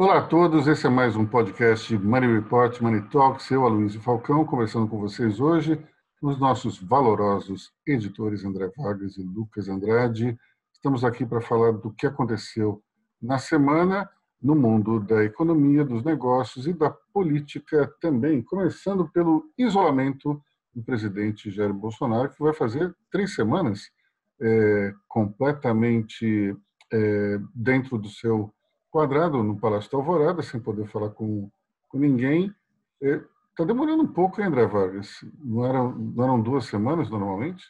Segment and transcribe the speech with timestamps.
[0.00, 3.50] Olá a todos, esse é mais um podcast Money Report, Money Talks.
[3.50, 5.78] Eu, Aloysio Falcão, conversando com vocês hoje,
[6.22, 10.38] os nossos valorosos editores André Vargas e Lucas Andrade.
[10.72, 12.82] Estamos aqui para falar do que aconteceu
[13.20, 14.08] na semana
[14.40, 20.42] no mundo da economia, dos negócios e da política também, começando pelo isolamento
[20.74, 23.90] do presidente Jair Bolsonaro, que vai fazer três semanas
[24.40, 26.56] é, completamente
[26.90, 28.50] é, dentro do seu
[28.90, 31.50] quadrado no Palácio da Alvorada, sem poder falar com,
[31.88, 32.52] com ninguém.
[33.00, 35.08] Está é, demorando um pouco, hein, André Vargas?
[35.38, 37.64] Não eram, não eram duas semanas normalmente?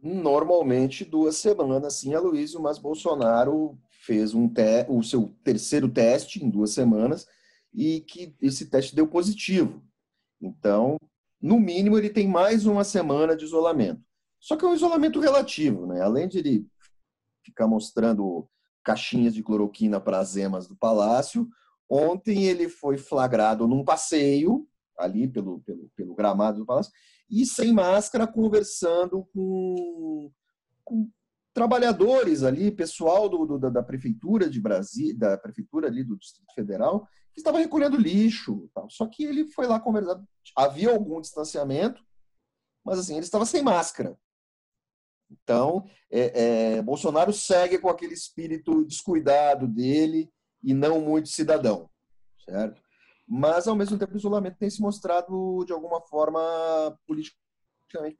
[0.00, 6.50] Normalmente duas semanas, sim, Aloysio, mas Bolsonaro fez um te o seu terceiro teste em
[6.50, 7.26] duas semanas
[7.72, 9.80] e que esse teste deu positivo.
[10.40, 10.96] Então,
[11.40, 14.02] no mínimo, ele tem mais uma semana de isolamento.
[14.40, 16.00] Só que é um isolamento relativo, né?
[16.00, 16.66] Além de ele
[17.44, 18.48] ficar mostrando
[18.84, 21.48] caixinhas de cloroquina para as emas do palácio,
[21.88, 24.66] ontem ele foi flagrado num passeio
[24.98, 26.92] ali pelo, pelo, pelo gramado do palácio
[27.30, 30.30] e sem máscara conversando com,
[30.84, 31.08] com
[31.54, 37.06] trabalhadores ali, pessoal do, do, da prefeitura de Brasília, da prefeitura ali do Distrito Federal,
[37.32, 38.68] que estava recolhendo lixo.
[38.74, 38.88] Tal.
[38.90, 40.22] Só que ele foi lá conversar.
[40.56, 42.02] Havia algum distanciamento,
[42.84, 44.16] mas assim, ele estava sem máscara.
[45.42, 50.30] Então, é, é, Bolsonaro segue com aquele espírito descuidado dele
[50.62, 51.88] e não muito cidadão,
[52.44, 52.80] certo?
[53.26, 56.40] Mas, ao mesmo tempo, o isolamento tem se mostrado, de alguma forma,
[57.06, 58.16] politicamente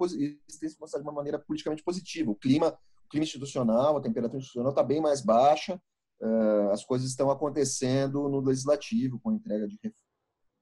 [0.58, 2.30] tem se mostrado de uma maneira politicamente positiva.
[2.30, 2.78] O clima
[3.12, 5.80] clima institucional, a temperatura institucional está bem mais baixa,
[6.20, 9.78] uh, as coisas estão acontecendo no legislativo, com entrega de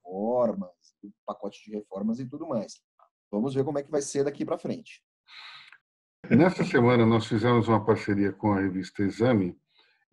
[0.02, 0.70] reformas,
[1.24, 2.82] pacote de reformas e tudo mais.
[3.30, 5.00] Vamos ver como é que vai ser daqui para frente.
[6.28, 9.56] Nessa semana, nós fizemos uma parceria com a revista Exame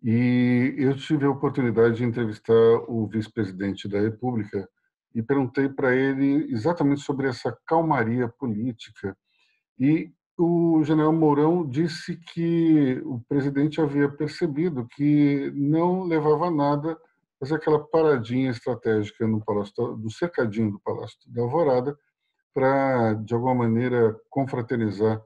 [0.02, 2.52] e eu tive a oportunidade de entrevistar
[2.88, 4.68] o vice-presidente da República
[5.14, 9.16] e perguntei para ele exatamente sobre essa calmaria política.
[9.78, 16.98] E o general Mourão disse que o presidente havia percebido que não levava a nada
[17.38, 21.96] fazer aquela paradinha estratégica no palácio do cercadinho do Palácio da Alvorada
[22.52, 25.22] para de alguma maneira confraternizar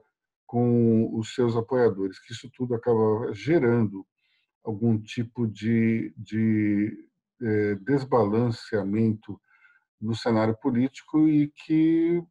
[0.53, 4.05] com os seus apoiadores, que isso tudo acaba gerando
[4.63, 7.09] algum tipo de, de
[7.41, 9.41] é, desbalanceamento
[9.99, 12.23] no cenário político e que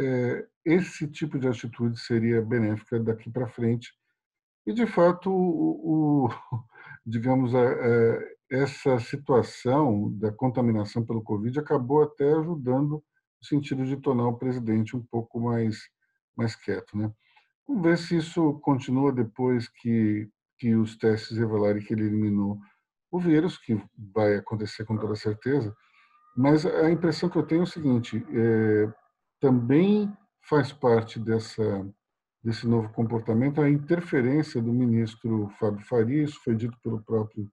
[0.00, 3.92] é, esse tipo de atitude seria benéfica daqui para frente.
[4.66, 6.28] E, de fato, o, o
[7.06, 8.18] digamos, a, a,
[8.50, 12.94] essa situação da contaminação pelo Covid acabou até ajudando
[13.40, 15.78] no sentido de tornar o presidente um pouco mais,
[16.36, 16.98] mais quieto.
[16.98, 17.12] Né?
[17.70, 22.58] Vamos ver se isso continua depois que, que os testes revelarem que ele eliminou
[23.12, 23.80] o vírus, que
[24.12, 25.72] vai acontecer com toda certeza.
[26.36, 28.92] Mas a impressão que eu tenho é o seguinte: é,
[29.38, 30.12] também
[30.48, 31.88] faz parte dessa,
[32.42, 37.48] desse novo comportamento a interferência do ministro Fábio Faria, isso foi dito pelo próprio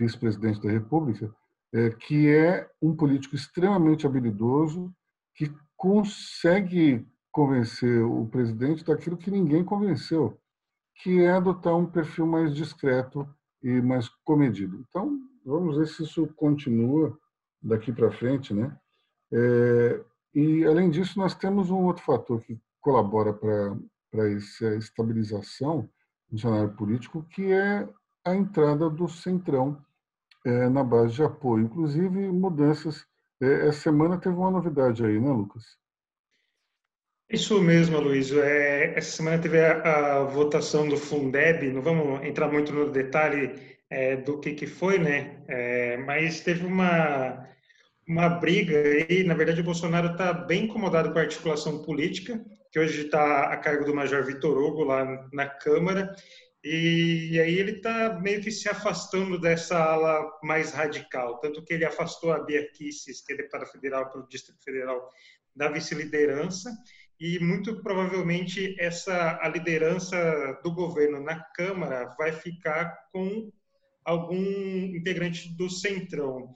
[0.00, 1.30] vice-presidente da República,
[1.74, 4.90] é, que é um político extremamente habilidoso,
[5.34, 10.38] que consegue convencer o presidente daquilo que ninguém convenceu,
[11.02, 13.26] que é adotar um perfil mais discreto
[13.62, 14.84] e mais comedido.
[14.88, 17.18] Então, vamos ver se isso continua
[17.60, 18.76] daqui para frente, né?
[19.32, 20.04] É,
[20.34, 25.88] e, além disso, nós temos um outro fator que colabora para essa estabilização
[26.30, 27.88] do cenário político, que é
[28.24, 29.82] a entrada do Centrão
[30.44, 31.64] é, na base de apoio.
[31.64, 33.06] Inclusive, mudanças.
[33.40, 35.81] É, essa semana teve uma novidade aí, né, Lucas?
[37.32, 38.30] Isso mesmo, Luiz.
[38.30, 41.72] É, essa semana teve a, a, votação do Fundeb.
[41.72, 43.54] Não vamos entrar muito no detalhe
[43.88, 45.42] é, do que, que foi, né?
[45.48, 47.48] É, mas teve uma
[48.06, 49.24] uma briga aí.
[49.24, 53.56] Na verdade, o Bolsonaro está bem incomodado com a articulação política, que hoje está a
[53.56, 56.14] cargo do Major Vitor Hugo lá na Câmara.
[56.62, 61.84] E, aí ele está meio que se afastando dessa ala mais radical, tanto que ele
[61.84, 65.08] afastou a Bia Kicis, que é deputada federal para o Distrito Federal,
[65.56, 66.70] da vice-liderança,
[67.22, 73.48] e muito provavelmente essa a liderança do governo na Câmara vai ficar com
[74.04, 74.42] algum
[74.96, 76.52] integrante do Centrão.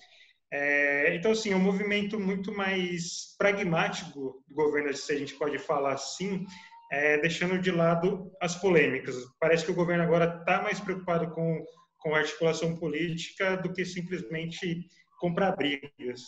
[0.52, 5.56] É, então, assim, é um movimento muito mais pragmático do governo, se a gente pode
[5.56, 6.44] falar assim,
[6.90, 9.14] é, deixando de lado as polêmicas.
[9.38, 11.64] Parece que o governo agora está mais preocupado com,
[11.98, 14.88] com a articulação política do que simplesmente
[15.20, 16.22] comprar brigas.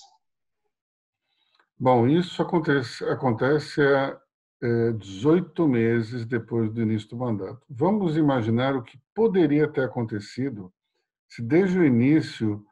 [1.77, 3.81] Bom, isso acontece, acontece
[4.99, 7.65] 18 meses depois do início do mandato.
[7.69, 10.73] Vamos imaginar o que poderia ter acontecido
[11.29, 12.65] se desde o início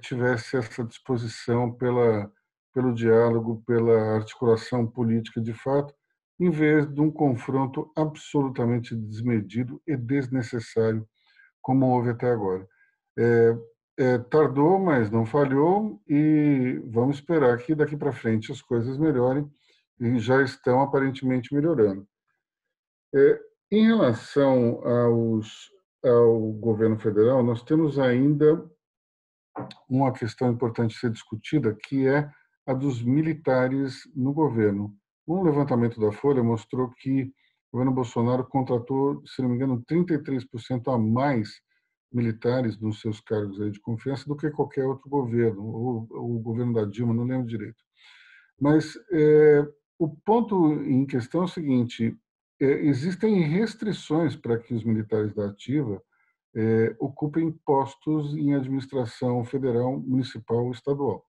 [0.00, 2.32] tivesse essa disposição pela,
[2.72, 5.94] pelo diálogo, pela articulação política de fato,
[6.38, 11.06] em vez de um confronto absolutamente desmedido e desnecessário,
[11.62, 12.66] como houve até agora.
[13.18, 13.56] É,
[13.98, 19.50] é, tardou, mas não falhou, e vamos esperar que daqui para frente as coisas melhorem,
[20.00, 22.06] e já estão aparentemente melhorando.
[23.14, 23.40] É,
[23.70, 25.70] em relação aos,
[26.04, 28.64] ao governo federal, nós temos ainda
[29.88, 32.30] uma questão importante a ser discutida, que é
[32.66, 34.94] a dos militares no governo.
[35.26, 40.92] Um levantamento da Folha mostrou que o governo Bolsonaro contratou, se não me engano, 33%
[40.92, 41.60] a mais
[42.12, 46.84] militares nos seus cargos de confiança do que qualquer outro governo, ou o governo da
[46.84, 47.82] Dilma, não lembro direito.
[48.60, 49.66] Mas é,
[49.98, 52.16] o ponto em questão é o seguinte:
[52.60, 56.02] é, existem restrições para que os militares da ativa
[56.54, 61.24] é, ocupem postos em administração federal, municipal ou estadual.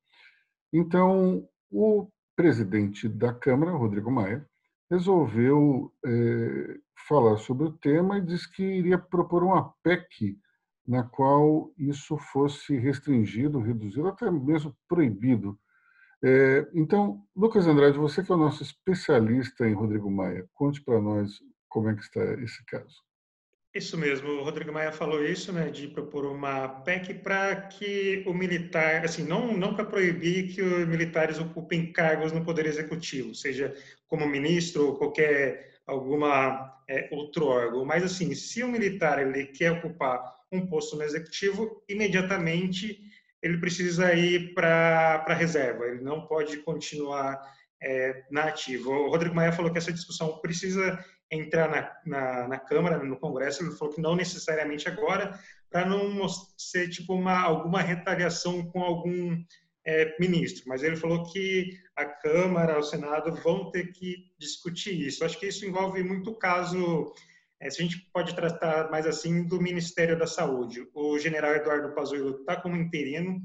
[0.71, 4.47] Então, o presidente da Câmara, Rodrigo Maia,
[4.89, 6.77] resolveu é,
[7.07, 10.37] falar sobre o tema e disse que iria propor uma PEC
[10.87, 15.59] na qual isso fosse restringido, reduzido, até mesmo proibido.
[16.23, 20.99] É, então, Lucas Andrade, você que é o nosso especialista em Rodrigo Maia, conte para
[20.99, 23.07] nós como é que está esse caso.
[23.77, 28.33] Isso mesmo, o Rodrigo Maia falou isso, né, de propor uma PEC para que o
[28.33, 33.75] militar, assim, não, não para proibir que os militares ocupem cargos no Poder Executivo, seja
[34.07, 39.73] como ministro ou qualquer, alguma é, outro órgão, mas assim, se o militar ele quer
[39.73, 42.99] ocupar um posto no Executivo, imediatamente
[43.41, 47.39] ele precisa ir para a reserva, ele não pode continuar
[47.81, 48.89] é, na ativa.
[48.89, 50.97] O Rodrigo Maia falou que essa discussão precisa
[51.29, 55.37] entrar na, na, na, Câmara, no Congresso, ele falou que não necessariamente agora,
[55.69, 59.37] para não ser tipo uma, alguma retaliação com algum
[59.85, 65.23] é, ministro, mas ele falou que a Câmara, o Senado vão ter que discutir isso.
[65.23, 67.13] Acho que isso envolve muito caso,
[67.59, 70.87] é, se a gente pode tratar mais assim, do Ministério da Saúde.
[70.93, 73.41] O general Eduardo Pazuello está como interino,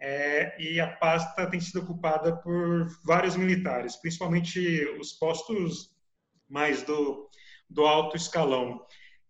[0.00, 5.90] é, e a pasta tem sido ocupada por vários militares, principalmente os postos
[6.48, 7.28] mais do,
[7.68, 8.80] do alto escalão.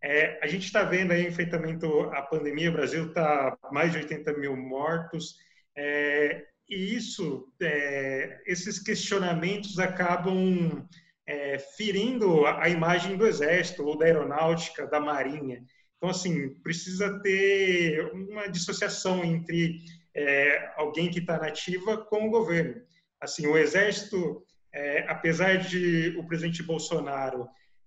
[0.03, 4.33] É, a gente está vendo aí, enfrentamento à pandemia, o Brasil está mais de 80
[4.35, 5.37] mil mortos,
[5.77, 10.87] é, e isso, é, esses questionamentos acabam
[11.29, 15.63] é, ferindo a, imagem do Exército, ou da Aeronáutica, da Marinha.
[15.97, 19.77] Então, assim, precisa ter uma dissociação entre
[20.17, 22.81] é, alguém que está nativa com o governo.
[23.21, 24.43] Assim, o Exército
[24.73, 27.47] é, apesar de o presidente Bolsonaro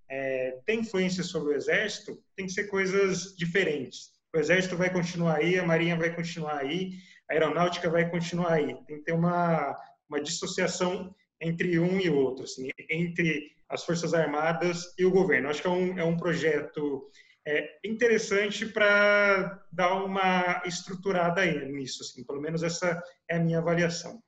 [0.10, 4.12] é, ter influência sobre o Exército, tem que ser coisas diferentes.
[4.36, 6.92] O Exército vai continuar aí, a Marinha vai continuar aí,
[7.30, 8.76] a Aeronáutica vai continuar aí.
[8.86, 9.76] Tem que ter uma,
[10.08, 15.50] uma dissociação entre um e outro, assim, entre as Forças Armadas e o governo.
[15.50, 17.10] Acho que é um, é um projeto
[17.48, 23.60] é, interessante para dar uma estruturada aí nisso, assim, pelo menos essa é a minha
[23.60, 24.22] avaliação.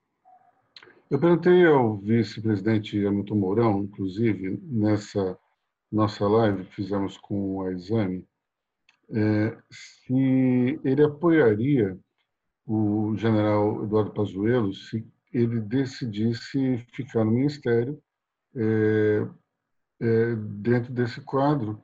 [1.12, 5.38] Eu perguntei ao vice-presidente Hamilton Mourão, inclusive, nessa
[5.92, 8.26] nossa live que fizemos com a Exame,
[9.14, 11.96] é, se ele apoiaria
[12.66, 18.02] o general Eduardo Pazuello se ele decidisse ficar no ministério
[18.56, 19.28] é,
[20.00, 21.84] é, dentro desse quadro.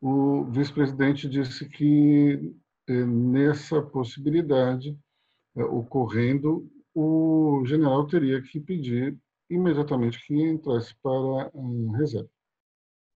[0.00, 2.54] O vice-presidente disse que
[2.86, 4.96] é, nessa possibilidade,
[5.56, 12.28] é, ocorrendo, o general teria que pedir imediatamente que entrasse para a reserva.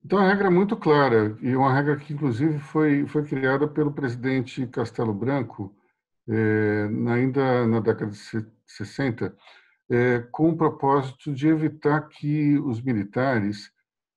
[0.03, 3.91] Então, a regra é muito clara, e uma regra que, inclusive, foi, foi criada pelo
[3.91, 5.75] presidente Castelo Branco,
[6.27, 8.17] é, ainda na década de
[8.65, 9.35] 60,
[9.89, 13.71] é, com o propósito de evitar que os militares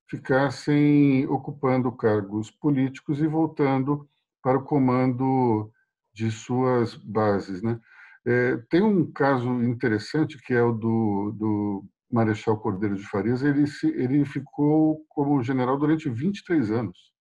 [0.08, 4.08] ficassem ocupando cargos políticos e voltando
[4.42, 5.70] para o comando
[6.14, 7.62] de suas bases.
[7.62, 7.78] Né?
[8.26, 13.42] É, tem um caso interessante que é o do, do Marechal Cordeiro de Farias.
[13.42, 17.12] Ele, se, ele ficou como general durante 23 anos,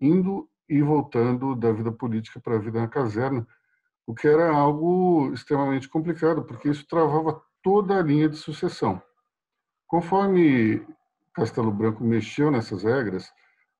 [0.00, 3.46] indo e voltando da vida política para a vida na caserna,
[4.06, 9.02] o que era algo extremamente complicado, porque isso travava toda a linha de sucessão.
[9.86, 10.86] Conforme
[11.34, 13.28] Castelo Branco mexeu nessas regras,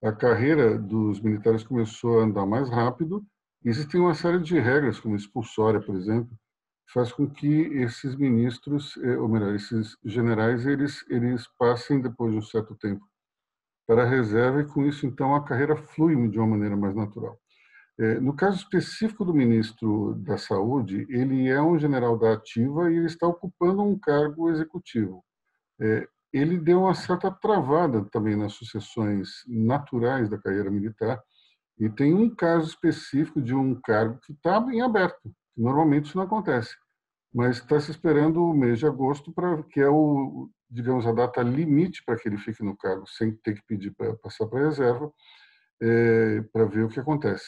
[0.02, 3.24] a carreira dos militares começou a andar mais rápido
[3.66, 6.30] Existem uma série de regras, como expulsória, por exemplo,
[6.86, 12.30] que faz com que esses ministros, eh, ou melhor, esses generais, eles, eles passem, depois
[12.30, 13.04] de um certo tempo,
[13.84, 17.36] para a reserva e, com isso, então, a carreira flui de uma maneira mais natural.
[17.98, 22.96] É, no caso específico do ministro da Saúde, ele é um general da ativa e
[22.96, 25.24] ele está ocupando um cargo executivo.
[25.80, 31.22] É, ele deu uma certa travada também nas sucessões naturais da carreira militar
[31.78, 35.32] e tem um caso específico de um cargo que está em aberto.
[35.56, 36.74] Normalmente isso não acontece,
[37.32, 41.42] mas está se esperando o mês de agosto para que é o, digamos, a data
[41.42, 44.64] limite para que ele fique no cargo, sem ter que pedir para passar para a
[44.68, 45.10] reserva,
[45.80, 47.46] é, para ver o que acontece.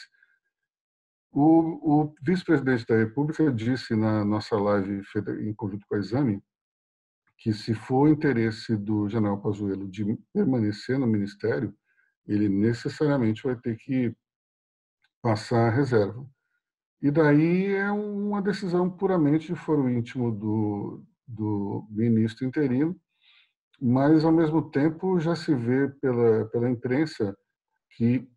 [1.31, 5.03] O, o vice-presidente da República disse na nossa live
[5.41, 6.41] em conjunto com a Exame
[7.37, 11.73] que se for interesse do general Pazuello de permanecer no ministério,
[12.27, 14.13] ele necessariamente vai ter que
[15.21, 16.25] passar a reserva.
[17.01, 22.99] E daí é uma decisão puramente de foro íntimo do, do ministro interino,
[23.81, 27.37] mas ao mesmo tempo já se vê pela, pela imprensa
[27.95, 28.29] que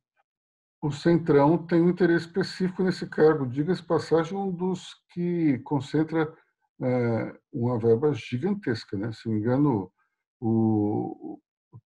[0.82, 3.46] o Centrão tem um interesse específico nesse cargo.
[3.46, 6.34] Diga-se passagem, um dos que concentra
[6.82, 8.98] é, uma verba gigantesca.
[8.98, 9.12] Né?
[9.12, 9.92] Se não me engano,
[10.40, 11.38] o,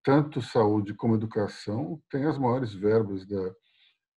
[0.02, 3.54] tanto saúde como educação tem as maiores verbas da,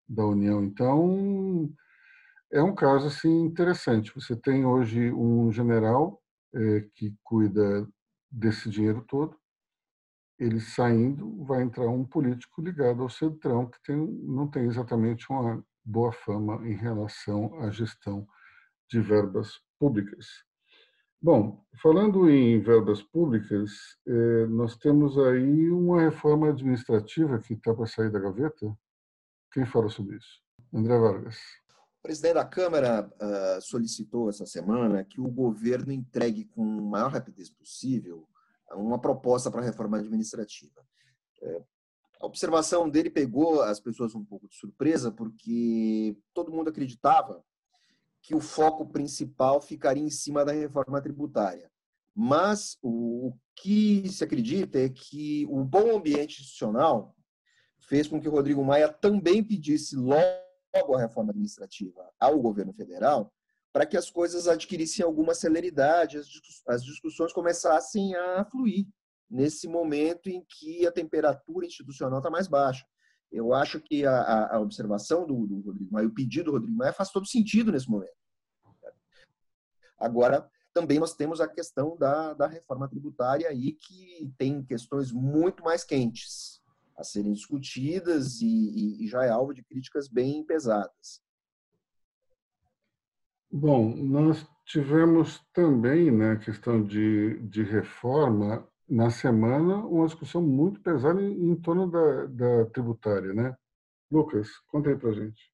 [0.07, 0.63] da União.
[0.63, 1.69] Então,
[2.49, 4.15] é um caso assim, interessante.
[4.15, 6.21] Você tem hoje um general
[6.55, 7.85] é, que cuida
[8.31, 9.35] desse dinheiro todo,
[10.39, 15.63] ele saindo, vai entrar um político ligado ao Centrão, que tem, não tem exatamente uma
[15.83, 18.25] boa fama em relação à gestão
[18.89, 20.25] de verbas públicas.
[21.21, 23.71] Bom, falando em verbas públicas,
[24.07, 28.73] eh, nós temos aí uma reforma administrativa que está para sair da gaveta.
[29.51, 30.41] Quem fala sobre isso?
[30.73, 31.37] André Vargas.
[31.99, 37.49] O presidente da Câmara uh, solicitou essa semana que o governo entregue com maior rapidez
[37.49, 38.25] possível
[38.75, 40.85] uma proposta para reforma administrativa.
[41.41, 41.61] É,
[42.21, 47.43] a observação dele pegou as pessoas um pouco de surpresa, porque todo mundo acreditava
[48.21, 51.71] que o foco principal ficaria em cima da reforma tributária.
[52.13, 57.15] Mas o, que se acredita é que o bom ambiente institucional
[57.79, 63.33] fez com que o Rodrigo Maia também pedisse logo a reforma administrativa ao governo federal,
[63.71, 66.17] para que as coisas adquirissem alguma celeridade,
[66.67, 68.87] as discussões começassem a fluir
[69.29, 72.85] nesse momento em que a temperatura institucional está mais baixa.
[73.31, 76.91] Eu acho que a, a observação do, do, Rodrigo Maia, o pedido do Rodrigo Maia
[76.91, 78.17] faz todo sentido nesse momento.
[79.99, 85.63] Agora, também nós temos a questão da, da reforma tributária aí, que tem questões muito
[85.63, 86.59] mais quentes
[86.97, 91.21] a serem discutidas e, e, e já é alvo de críticas bem pesadas.
[93.51, 101.21] Bom, nós tivemos também, né, questão de, de reforma, na semana, uma discussão muito pesada
[101.21, 103.55] em, em torno da, da tributária, né?
[104.11, 105.51] Lucas, conta aí para gente.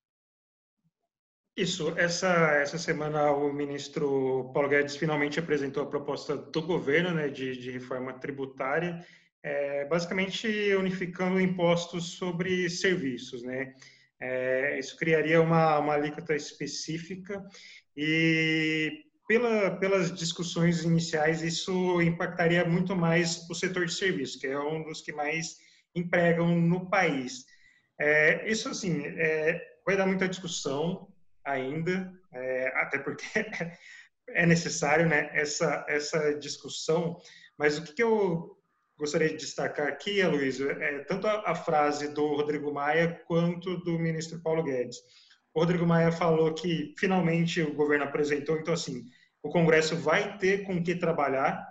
[1.58, 7.30] Isso, essa, essa semana o ministro Paulo Guedes finalmente apresentou a proposta do governo né,
[7.30, 9.06] de, de reforma tributária,
[9.42, 13.42] é, basicamente unificando impostos sobre serviços.
[13.44, 13.74] Né?
[14.20, 17.42] É, isso criaria uma, uma alíquota específica
[17.96, 24.60] e pela, pelas discussões iniciais, isso impactaria muito mais o setor de serviços, que é
[24.60, 25.58] um dos que mais
[25.96, 27.46] empregam no país.
[28.00, 31.08] É, isso, assim, é, vai dar muita discussão
[31.44, 33.26] ainda, é, até porque
[34.30, 37.18] é necessário né, essa, essa discussão,
[37.58, 38.56] mas o que, que eu
[38.98, 43.98] gostaria de destacar aqui, Aloysio, é tanto a, a frase do Rodrigo Maia quanto do
[44.00, 44.98] ministro Paulo Guedes.
[45.56, 49.06] O Rodrigo Maia falou que finalmente o governo apresentou, então assim,
[49.42, 51.66] o Congresso vai ter com que trabalhar.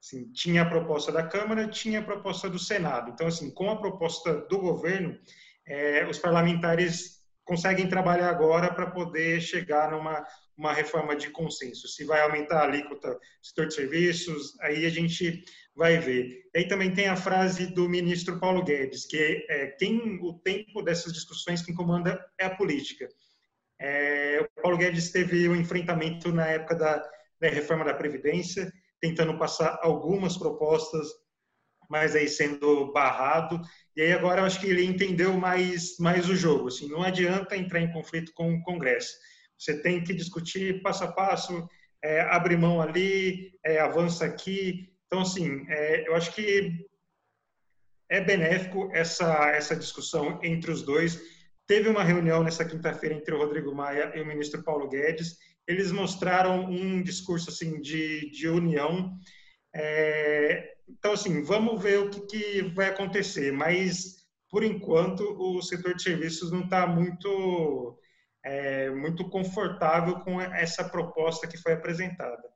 [0.00, 3.10] Assim, tinha a proposta da Câmara, tinha a proposta do Senado.
[3.10, 5.18] Então, assim, com a proposta do governo,
[5.66, 10.24] é, os parlamentares conseguem trabalhar agora para poder chegar numa
[10.56, 11.86] uma reforma de consenso.
[11.86, 15.44] Se vai aumentar a alíquota do setor de serviços, aí a gente
[15.76, 16.48] vai ver.
[16.56, 21.12] Aí também tem a frase do ministro Paulo Guedes, que é, quem o tempo dessas
[21.12, 23.06] discussões quem comanda é a política.
[23.78, 26.96] É, o Paulo Guedes teve um enfrentamento na época da,
[27.38, 31.06] da reforma da Previdência, tentando passar algumas propostas,
[31.90, 33.60] mas aí sendo barrado.
[33.94, 36.68] E aí agora eu acho que ele entendeu mais, mais o jogo.
[36.68, 39.12] Assim, não adianta entrar em conflito com o Congresso.
[39.58, 41.68] Você tem que discutir passo a passo,
[42.02, 46.86] é, abre mão ali, é, avança aqui, então, assim, é, eu acho que
[48.08, 51.20] é benéfico essa, essa discussão entre os dois.
[51.66, 55.36] Teve uma reunião nessa quinta-feira entre o Rodrigo Maia e o ministro Paulo Guedes.
[55.66, 59.16] Eles mostraram um discurso assim de, de união.
[59.74, 63.52] É, então, assim, vamos ver o que, que, vai acontecer.
[63.52, 67.98] Mas, por enquanto, o setor de serviços não está muito
[68.44, 72.55] é, muito confortável com essa proposta que foi apresentada.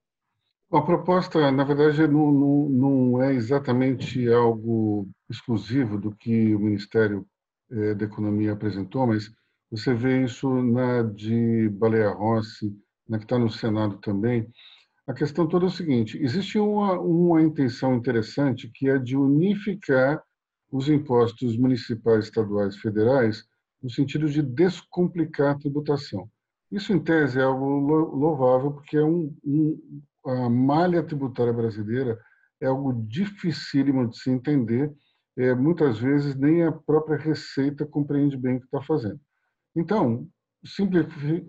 [0.72, 7.26] A proposta, na verdade, não, não, não é exatamente algo exclusivo do que o Ministério
[7.72, 9.32] é, da Economia apresentou, mas
[9.68, 12.72] você vê isso na de Baleia Rossi,
[13.08, 14.48] na que está no Senado também.
[15.08, 20.22] A questão toda é o seguinte: existe uma, uma intenção interessante que é de unificar
[20.70, 23.44] os impostos municipais, estaduais, federais,
[23.82, 26.30] no sentido de descomplicar a tributação.
[26.70, 32.18] Isso, em tese, é algo louvável, porque é um, um, a malha tributária brasileira
[32.60, 34.92] é algo dificílimo de se entender.
[35.36, 39.20] É, muitas vezes nem a própria Receita compreende bem o que está fazendo.
[39.74, 40.28] Então,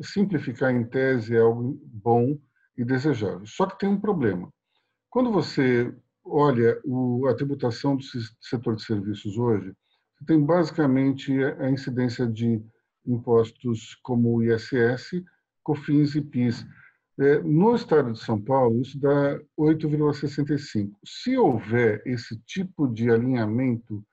[0.02, 2.38] simplificar em tese é algo bom
[2.78, 3.46] e desejável.
[3.46, 4.50] Só que tem um problema.
[5.10, 6.80] Quando você olha
[7.30, 8.04] a tributação do
[8.40, 9.74] setor de serviços hoje,
[10.26, 12.64] tem basicamente a incidência de
[13.06, 15.24] impostos como o ISS,
[15.64, 16.66] COFINS e PIS.
[17.20, 20.92] É, no estado de São Paulo, isso dá 8,65.
[21.06, 24.04] Se houver esse tipo de alinhamento,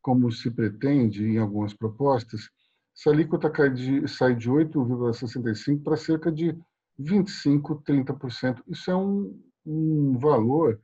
[0.00, 2.48] como se pretende em algumas propostas,
[2.96, 6.56] essa alíquota de, sai de 8,65 para cerca de
[6.98, 8.62] 25, 30%.
[8.68, 10.80] Isso é um, um valor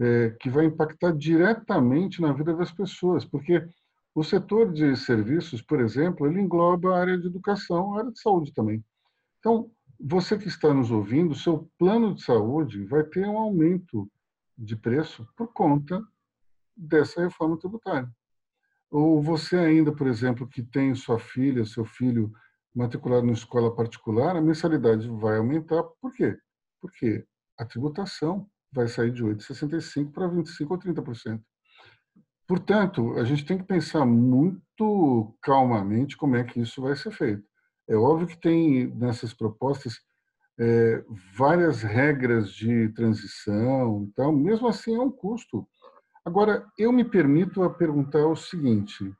[0.00, 3.66] é, que vai impactar diretamente na vida das pessoas, porque
[4.14, 8.20] o setor de serviços, por exemplo, ele engloba a área de educação, a área de
[8.20, 8.84] saúde também.
[9.38, 14.10] Então, você que está nos ouvindo, seu plano de saúde vai ter um aumento
[14.56, 16.02] de preço por conta
[16.76, 18.08] dessa reforma tributária.
[18.90, 22.32] Ou você ainda, por exemplo, que tem sua filha, seu filho
[22.74, 25.82] matriculado em escola particular, a mensalidade vai aumentar.
[26.00, 26.38] Por quê?
[26.80, 27.26] Porque
[27.58, 31.42] a tributação vai sair de 8,65% para 25% ou 30%.
[32.46, 37.44] Portanto, a gente tem que pensar muito calmamente como é que isso vai ser feito.
[37.88, 39.98] É óbvio que tem nessas propostas
[40.60, 41.04] é,
[41.36, 45.66] várias regras de transição, então, mesmo assim é um custo.
[46.24, 49.10] Agora, eu me permito a perguntar o seguinte: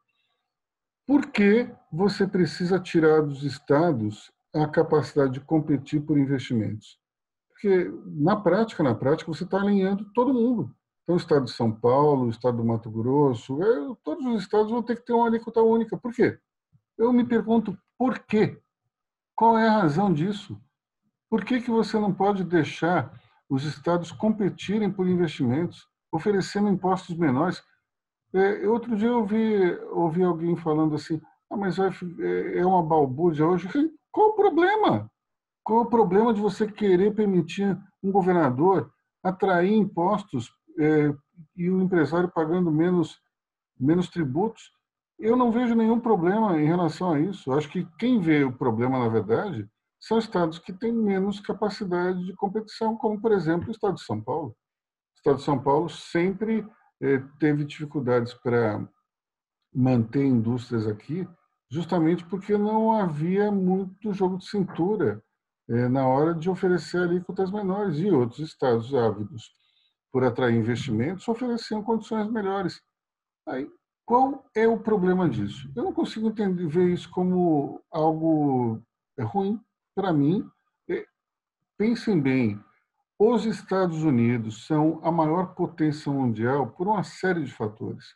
[1.07, 6.98] por que você precisa tirar dos estados a capacidade de competir por investimentos?
[7.48, 10.74] Porque, na prática, na prática, você está alinhando todo mundo.
[11.02, 14.70] Então, o estado de São Paulo, o estado do Mato Grosso, é, todos os estados
[14.70, 15.96] vão ter que ter uma alíquota única.
[15.96, 16.38] Por quê?
[16.98, 18.61] Eu me pergunto, por quê?
[19.34, 20.58] Qual é a razão disso?
[21.28, 23.12] Por que, que você não pode deixar
[23.48, 27.62] os estados competirem por investimentos, oferecendo impostos menores?
[28.32, 33.46] É, outro dia eu ouvi, ouvi alguém falando assim, ah, mas é, é uma balbúrdia
[33.46, 33.68] hoje.
[34.11, 35.11] Qual o problema?
[35.64, 41.14] Qual o problema de você querer permitir um governador atrair impostos é,
[41.56, 43.20] e o empresário pagando menos,
[43.78, 44.72] menos tributos?
[45.18, 47.52] Eu não vejo nenhum problema em relação a isso.
[47.52, 49.68] Acho que quem vê o problema, na verdade,
[50.00, 54.20] são estados que têm menos capacidade de competição, como, por exemplo, o estado de São
[54.20, 54.50] Paulo.
[54.50, 56.64] O estado de São Paulo sempre
[57.02, 58.88] eh, teve dificuldades para
[59.74, 61.28] manter indústrias aqui,
[61.68, 65.22] justamente porque não havia muito jogo de cintura
[65.68, 69.50] eh, na hora de oferecer alíquotas menores e outros estados ávidos
[70.12, 72.81] por atrair investimentos ofereciam condições melhores.
[73.46, 73.68] Aí,
[74.08, 75.70] qual é o problema disso?
[75.76, 78.82] Eu não consigo entender, ver isso como algo
[79.20, 79.60] ruim
[79.94, 80.50] para mim.
[81.76, 82.58] Pensem bem,
[83.18, 88.06] os Estados Unidos são a maior potência mundial por uma série de fatores.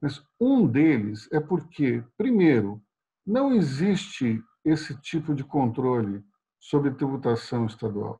[0.00, 2.82] Mas um deles é porque, primeiro,
[3.26, 6.24] não existe esse tipo de controle
[6.58, 8.18] sobre tributação estadual.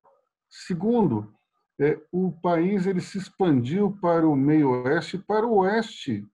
[0.51, 1.35] Segundo,
[1.81, 6.29] é, o país ele se expandiu para o meio-oeste e para o oeste.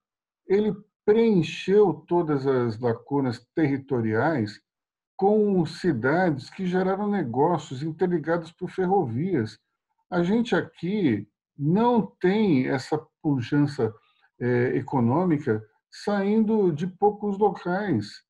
[0.51, 4.61] Ele preencheu todas as lacunas territoriais
[5.17, 9.59] com cidades que geraram negócios interligados por ferrovias,
[10.11, 13.95] a gente aqui não tem essa pujança
[14.41, 18.25] é, econômica saindo de poucos locais.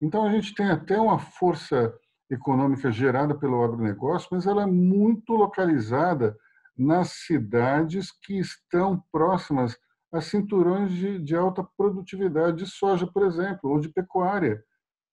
[0.00, 1.92] Então, a gente tem até uma força
[2.30, 6.36] econômica gerada pelo agronegócio, mas ela é muito localizada
[6.76, 9.76] nas cidades que estão próximas
[10.12, 14.62] a cinturões de, de alta produtividade de soja, por exemplo, ou de pecuária.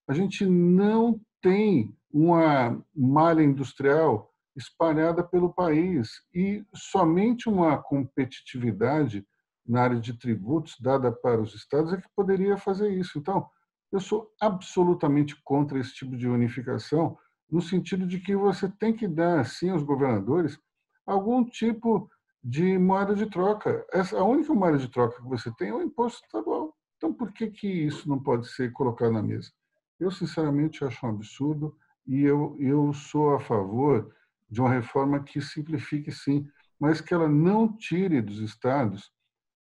[0.07, 9.25] A gente não tem uma malha industrial espalhada pelo país e somente uma competitividade
[9.65, 13.17] na área de tributos dada para os estados é que poderia fazer isso.
[13.17, 13.47] Então,
[13.91, 17.17] eu sou absolutamente contra esse tipo de unificação,
[17.49, 20.57] no sentido de que você tem que dar, assim, aos governadores
[21.05, 22.09] algum tipo
[22.43, 23.85] de moeda de troca.
[23.91, 26.75] Essa, a única moeda de troca que você tem é o imposto estadual.
[26.97, 29.51] Então, por que, que isso não pode ser colocado na mesa?
[29.99, 34.13] Eu, sinceramente, acho um absurdo e eu, eu sou a favor
[34.49, 36.47] de uma reforma que simplifique, sim,
[36.79, 39.11] mas que ela não tire dos estados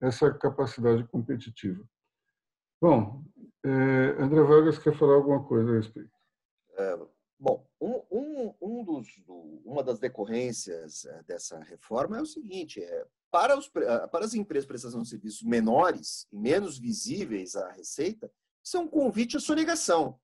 [0.01, 1.85] essa capacidade competitiva.
[2.81, 3.25] Bom,
[3.65, 6.11] é, André Vargas quer falar alguma coisa a respeito.
[6.77, 6.99] É,
[7.43, 12.81] bom, um, um, um dos, do, uma das decorrências é, dessa reforma é o seguinte:
[12.81, 17.73] é, para, os, para as empresas de prestação de serviços menores e menos visíveis à
[17.73, 18.31] receita,
[18.65, 20.19] isso é um convite à sonegação.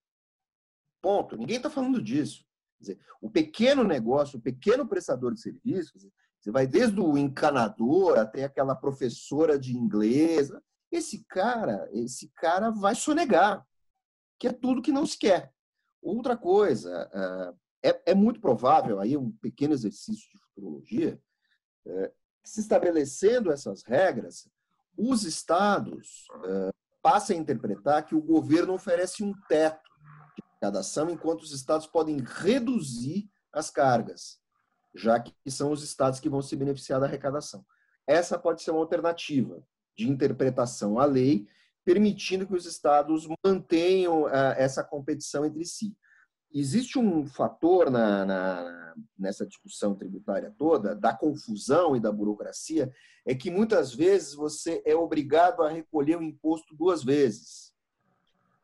[1.03, 1.37] Ponto.
[1.37, 2.47] Ninguém está falando disso.
[2.79, 6.07] Dizer, o pequeno negócio, o pequeno prestador de serviços,
[6.39, 10.53] você vai desde o encanador até aquela professora de inglês.
[10.91, 13.67] Esse cara, esse cara vai sonegar,
[14.39, 15.53] que é tudo que não se quer.
[16.03, 17.11] Outra coisa,
[17.83, 21.21] é, é muito provável, aí um pequeno exercício de futurologia,
[21.87, 22.13] é,
[22.45, 24.49] se estabelecendo essas regras,
[24.97, 26.27] os estados
[27.03, 29.83] passem a interpretar que o governo oferece um teto
[30.37, 34.41] de arrecadação, enquanto os estados podem reduzir as cargas
[34.95, 37.65] já que são os estados que vão se beneficiar da arrecadação.
[38.07, 39.63] Essa pode ser uma alternativa
[39.97, 41.47] de interpretação à lei,
[41.89, 45.97] permitindo que os estados mantenham uh, essa competição entre si.
[46.53, 52.93] Existe um fator na, na, nessa discussão tributária toda, da confusão e da burocracia,
[53.25, 57.73] é que muitas vezes você é obrigado a recolher o imposto duas vezes.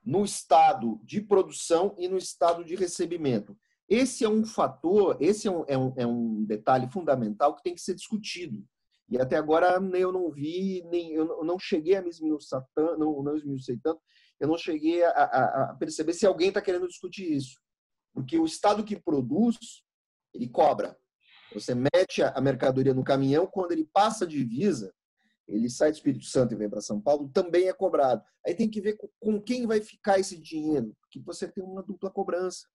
[0.04, 3.56] No estado de produção e no estado de recebimento.
[3.88, 7.74] Esse é um fator, esse é um, é, um, é um detalhe fundamental que tem
[7.74, 8.62] que ser discutido.
[9.08, 13.22] E até agora eu não vi, nem eu não cheguei a me esmiuçar tanto, não,
[13.22, 14.00] não esmiuçei tanto,
[14.40, 17.58] eu não cheguei a, a, a perceber se alguém está querendo discutir isso.
[18.12, 19.56] Porque o Estado que produz,
[20.32, 20.96] ele cobra.
[21.52, 24.92] Você mete a mercadoria no caminhão, quando ele passa a divisa,
[25.46, 28.22] ele sai do Espírito Santo e vem para São Paulo, também é cobrado.
[28.46, 32.10] Aí tem que ver com quem vai ficar esse dinheiro, porque você tem uma dupla
[32.10, 32.66] cobrança.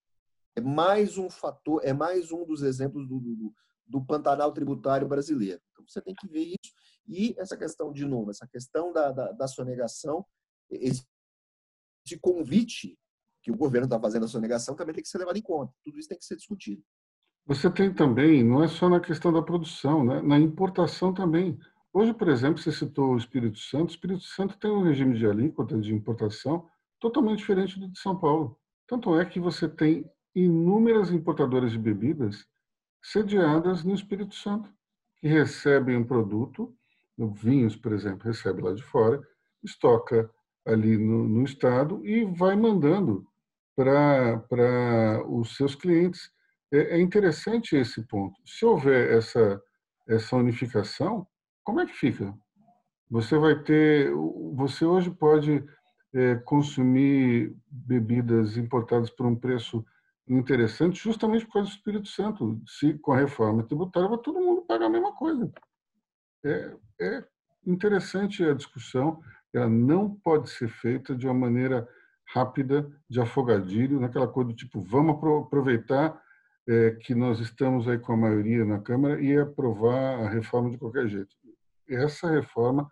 [0.55, 3.53] É mais um fator, é mais um dos exemplos do, do,
[3.89, 5.59] do Pantanal tributário brasileiro.
[5.71, 6.73] Então você tem que ver isso.
[7.07, 10.23] E essa questão, de novo, essa questão da, da, da sonegação,
[10.69, 11.03] esse
[12.21, 12.97] convite
[13.41, 15.73] que o governo está fazendo a sonegação também tem que ser levado em conta.
[15.83, 16.83] Tudo isso tem que ser discutido.
[17.47, 20.21] Você tem também, não é só na questão da produção, né?
[20.21, 21.57] na importação também.
[21.91, 23.89] Hoje, por exemplo, você citou o Espírito Santo.
[23.89, 28.19] O Espírito Santo tem um regime de alíquota de importação totalmente diferente do de São
[28.19, 28.55] Paulo.
[28.85, 32.45] Tanto é que você tem inúmeras importadoras de bebidas
[33.01, 34.69] sediadas no Espírito Santo,
[35.17, 36.73] que recebem um produto,
[37.17, 39.21] vinhos, por exemplo, recebe lá de fora,
[39.63, 40.29] estoca
[40.65, 43.25] ali no, no estado e vai mandando
[43.75, 46.31] para os seus clientes.
[46.71, 48.35] É, é, interessante esse ponto.
[48.45, 49.61] Se houver essa,
[50.07, 51.25] essa unificação,
[51.63, 52.33] como é que fica?
[53.09, 54.11] Você vai ter.
[54.53, 55.63] Você hoje pode
[56.13, 59.83] é, consumir bebidas importadas por um preço
[60.29, 62.61] interessante justamente por causa do Espírito Santo.
[62.67, 65.51] Se com a reforma tributária vai todo mundo pagar a mesma coisa.
[66.45, 67.25] É, é
[67.65, 69.21] interessante a discussão,
[69.53, 71.87] ela não pode ser feita de uma maneira
[72.33, 76.21] rápida, de afogadilho, naquela coisa do tipo, vamos aproveitar
[76.67, 80.77] é, que nós estamos aí com a maioria na Câmara e aprovar a reforma de
[80.77, 81.35] qualquer jeito.
[81.87, 82.89] Essa reforma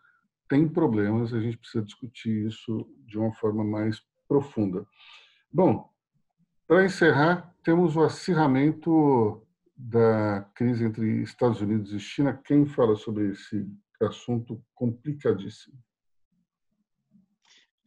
[0.49, 4.85] tem problemas, a gente precisa discutir isso de uma forma mais profunda.
[5.53, 5.87] Bom,
[6.67, 9.41] para encerrar, temos o acirramento
[9.75, 12.39] da crise entre Estados Unidos e China.
[12.43, 13.65] Quem fala sobre esse
[14.01, 15.77] assunto complicadíssimo?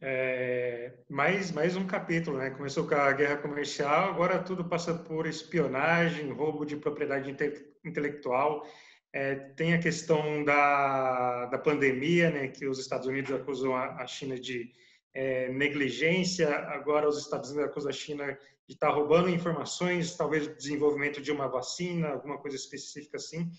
[0.03, 2.49] É, mais, mais um capítulo, né?
[2.49, 8.65] Começou com a guerra comercial, agora tudo passa por espionagem, roubo de propriedade inte intelectual.
[9.13, 12.47] É, tem a questão da, da pandemia, né?
[12.47, 14.71] Que os Estados Unidos acusam a, a China de
[15.13, 18.39] é, negligência, agora os Estados Unidos acusam a China
[18.71, 23.51] de estar tá roubando informações, talvez desenvolvimento de uma vacina, alguma coisa específica assim.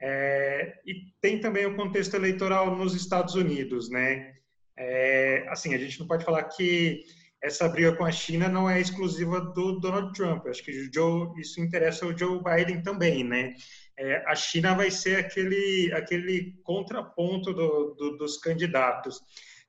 [0.00, 4.36] É, e tem também o contexto eleitoral nos Estados Unidos, né?
[4.76, 7.02] É, assim, a gente não pode falar que
[7.42, 10.46] essa briga com a China não é exclusiva do Donald Trump.
[10.46, 13.54] acho que Joe, isso interessa o Joe Biden também, né?
[13.98, 19.20] É, a China vai ser aquele aquele contraponto do, do, dos candidatos.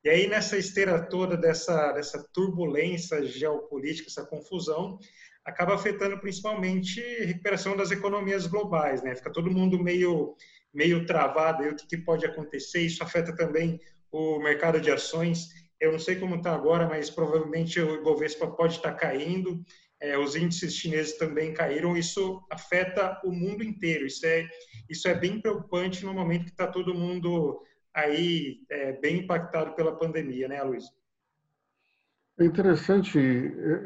[0.05, 4.99] E aí, nessa esteira toda dessa, dessa turbulência geopolítica, essa confusão,
[5.43, 9.15] acaba afetando principalmente a recuperação das economias globais, né?
[9.15, 10.35] Fica todo mundo meio,
[10.71, 13.79] meio travado, aí o que, que pode acontecer, isso afeta também
[14.11, 15.47] o mercado de ações.
[15.81, 19.65] Eu não sei como está agora, mas provavelmente o Ibovespa pode estar tá caindo,
[19.99, 24.05] é, os índices chineses também caíram, isso afeta o mundo inteiro.
[24.05, 24.47] Isso é,
[24.87, 27.59] isso é bem preocupante no momento que está todo mundo
[27.95, 30.85] aí é, bem impactado pela pandemia, né, Luiz?
[32.37, 33.17] É interessante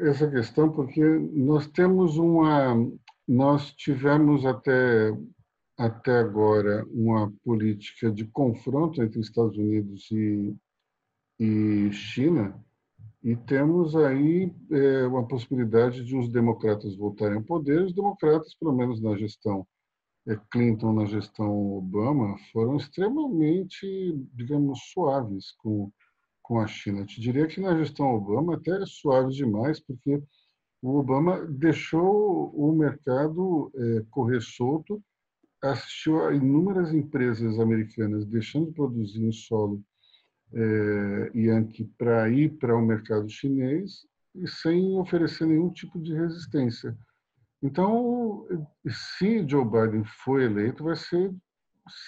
[0.02, 1.00] essa questão porque
[1.32, 2.74] nós temos uma,
[3.26, 5.12] nós tivemos até
[5.78, 10.54] até agora uma política de confronto entre Estados Unidos e,
[11.38, 12.54] e China
[13.22, 17.82] e temos aí é, uma possibilidade de os democratas voltarem ao poder.
[17.82, 19.66] Os democratas, pelo menos na gestão
[20.36, 23.86] Clinton, na gestão Obama, foram extremamente,
[24.34, 25.90] digamos, suaves com
[26.50, 27.02] com a China.
[27.02, 30.20] Eu te diria que na gestão Obama até é suave demais, porque
[30.82, 35.00] o Obama deixou o mercado é, correr solto,
[35.62, 39.80] assistiu a inúmeras empresas americanas deixando de produzir em solo
[40.52, 46.98] é, Yankee para ir para o mercado chinês e sem oferecer nenhum tipo de resistência.
[47.62, 48.46] Então,
[48.88, 51.34] se Joe Biden for eleito, vai ser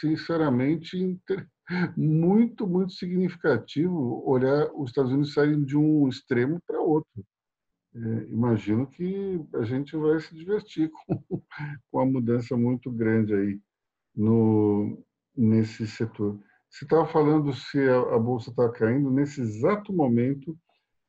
[0.00, 1.20] sinceramente
[1.96, 7.24] muito, muito significativo olhar os Estados Unidos saírem de um extremo para outro.
[7.94, 7.98] É,
[8.30, 11.42] imagino que a gente vai se divertir com,
[11.90, 13.60] com a mudança muito grande aí
[14.14, 15.04] no,
[15.36, 16.40] nesse setor.
[16.70, 20.56] Você estava falando se a, a bolsa está caindo, nesse exato momento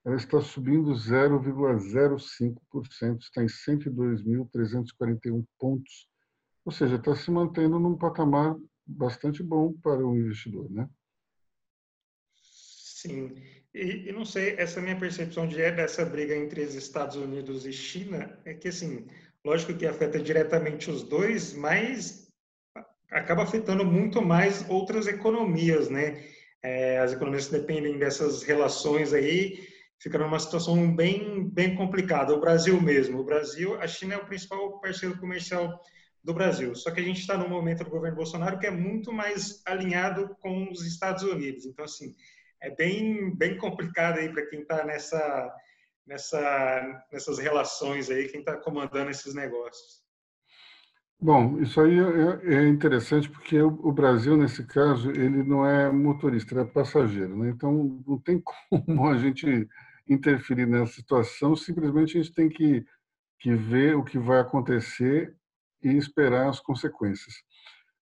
[0.06, 6.10] ela está subindo 0,05%, está em 102.341 pontos,
[6.66, 10.88] ou seja, está se mantendo num patamar bastante bom para o investidor, né?
[12.36, 13.34] Sim.
[13.74, 17.72] E, e, não sei, essa minha percepção de, dessa briga entre os Estados Unidos e
[17.72, 19.08] China é que, assim,
[19.44, 22.30] lógico que afeta diretamente os dois, mas
[23.10, 26.22] acaba afetando muito mais outras economias, né?
[26.62, 29.73] É, as economias dependem dessas relações aí
[30.04, 32.34] fica numa situação bem, bem complicada.
[32.34, 35.80] O Brasil mesmo, o Brasil, a China é o principal parceiro comercial
[36.22, 36.76] do Brasil.
[36.76, 40.36] Só que a gente está num momento do governo Bolsonaro que é muito mais alinhado
[40.42, 41.66] com os Estados Unidos.
[41.66, 42.14] Então, assim,
[42.62, 45.56] é bem, bem complicado aí para quem está nessa,
[46.06, 50.04] nessa, nessas relações aí, quem está comandando esses negócios.
[51.18, 56.54] Bom, isso aí é, é interessante porque o Brasil, nesse caso, ele não é motorista,
[56.54, 57.38] ele é passageiro.
[57.38, 57.52] Né?
[57.52, 59.66] Então, não tem como a gente
[60.08, 62.86] interferir nessa situação, simplesmente a gente tem que,
[63.40, 65.36] que ver o que vai acontecer
[65.82, 67.36] e esperar as consequências.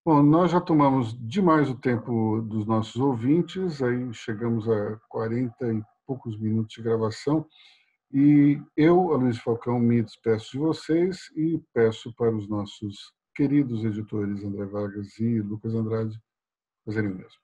[0.04, 5.84] Bom, nós já tomamos demais o tempo dos nossos ouvintes, aí chegamos a 40 e
[6.08, 7.48] poucos minutos de gravação,
[8.14, 14.44] e eu, Luiz Falcão, me despeço de vocês e peço para os nossos queridos editores
[14.44, 16.20] André Vargas e Lucas Andrade
[16.86, 17.40] fazerem o mesmo.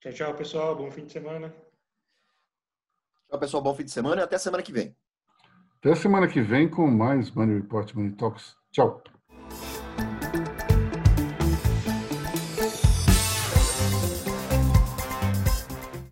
[0.00, 0.74] Tchau, tchau, pessoal.
[0.74, 1.54] Bom fim de semana.
[3.38, 3.62] Pessoal.
[3.62, 4.94] Bom fim de semana e até semana que vem.
[5.78, 8.56] Até semana que vem com mais Money Report Money Talks.
[8.70, 9.02] Tchau.